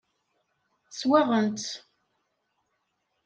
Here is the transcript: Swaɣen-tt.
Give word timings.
Swaɣen-tt. 0.91 1.69